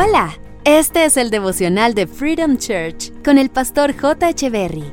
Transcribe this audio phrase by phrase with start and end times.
[0.00, 4.28] Hola, este es el devocional de Freedom Church con el pastor J.
[4.28, 4.84] Echeverry.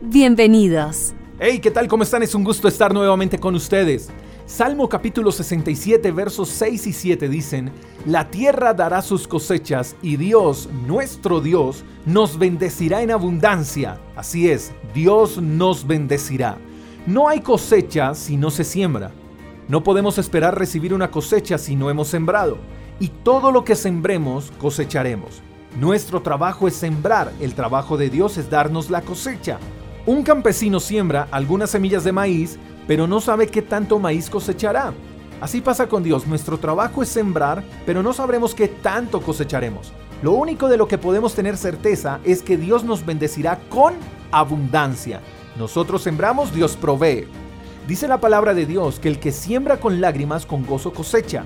[0.00, 1.14] Bienvenidos.
[1.40, 1.88] Hey, ¿qué tal?
[1.88, 2.22] ¿Cómo están?
[2.22, 4.08] Es un gusto estar nuevamente con ustedes.
[4.46, 7.72] Salmo capítulo 67 versos 6 y 7 dicen,
[8.04, 13.98] La tierra dará sus cosechas y Dios, nuestro Dios, nos bendecirá en abundancia.
[14.14, 16.56] Así es, Dios nos bendecirá.
[17.04, 19.10] No hay cosecha si no se siembra.
[19.66, 22.58] No podemos esperar recibir una cosecha si no hemos sembrado
[23.00, 25.42] y todo lo que sembremos cosecharemos.
[25.78, 29.58] Nuestro trabajo es sembrar, el trabajo de Dios es darnos la cosecha.
[30.06, 34.94] Un campesino siembra algunas semillas de maíz, pero no sabe qué tanto maíz cosechará.
[35.40, 39.92] Así pasa con Dios, nuestro trabajo es sembrar, pero no sabremos qué tanto cosecharemos.
[40.22, 43.92] Lo único de lo que podemos tener certeza es que Dios nos bendecirá con
[44.32, 45.20] abundancia.
[45.58, 47.26] Nosotros sembramos, Dios provee.
[47.86, 51.44] Dice la palabra de Dios que el que siembra con lágrimas, con gozo cosecha.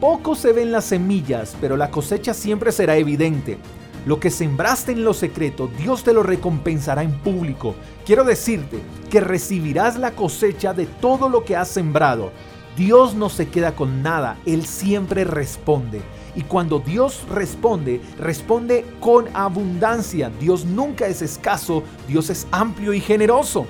[0.00, 3.56] Poco se ven las semillas, pero la cosecha siempre será evidente.
[4.04, 7.74] Lo que sembraste en lo secreto, Dios te lo recompensará en público.
[8.04, 8.78] Quiero decirte
[9.10, 12.30] que recibirás la cosecha de todo lo que has sembrado.
[12.76, 16.02] Dios no se queda con nada, Él siempre responde.
[16.34, 20.30] Y cuando Dios responde, responde con abundancia.
[20.38, 23.66] Dios nunca es escaso, Dios es amplio y generoso.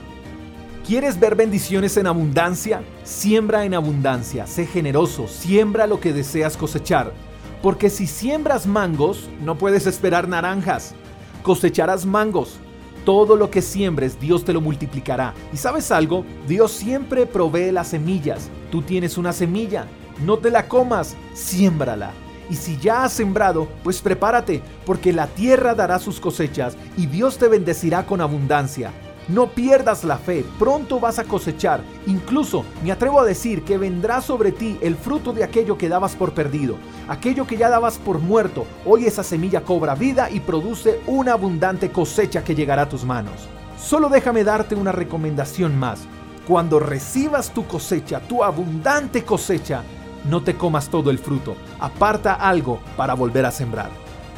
[0.86, 2.80] ¿Quieres ver bendiciones en abundancia?
[3.02, 7.12] Siembra en abundancia, sé generoso, siembra lo que deseas cosechar.
[7.60, 10.94] Porque si siembras mangos, no puedes esperar naranjas.
[11.42, 12.60] Cosecharás mangos.
[13.04, 15.34] Todo lo que siembres, Dios te lo multiplicará.
[15.52, 16.24] ¿Y sabes algo?
[16.46, 18.48] Dios siempre provee las semillas.
[18.70, 19.88] Tú tienes una semilla,
[20.24, 22.12] no te la comas, siémbrala.
[22.48, 27.38] Y si ya has sembrado, pues prepárate, porque la tierra dará sus cosechas y Dios
[27.38, 28.92] te bendecirá con abundancia.
[29.28, 31.80] No pierdas la fe, pronto vas a cosechar.
[32.06, 36.14] Incluso me atrevo a decir que vendrá sobre ti el fruto de aquello que dabas
[36.14, 36.76] por perdido,
[37.08, 38.66] aquello que ya dabas por muerto.
[38.84, 43.48] Hoy esa semilla cobra vida y produce una abundante cosecha que llegará a tus manos.
[43.76, 46.06] Solo déjame darte una recomendación más.
[46.46, 49.82] Cuando recibas tu cosecha, tu abundante cosecha,
[50.30, 51.56] no te comas todo el fruto.
[51.80, 53.90] Aparta algo para volver a sembrar.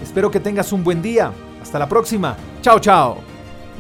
[0.03, 1.31] Espero que tengas un buen día.
[1.61, 2.37] Hasta la próxima.
[2.63, 3.28] Chao, chao.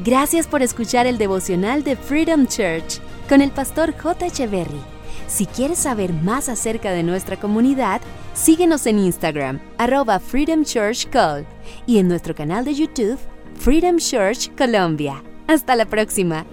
[0.04, 4.26] Gracias por escuchar el devocional de Freedom Church con el pastor J.
[4.26, 4.80] Echeverry.
[5.26, 8.00] Si quieres saber más acerca de nuestra comunidad,
[8.32, 11.44] síguenos en Instagram, arroba Freedom Church Call,
[11.84, 13.18] y en nuestro canal de YouTube,
[13.56, 15.22] Freedom Church Colombia.
[15.48, 16.46] Hasta la próxima.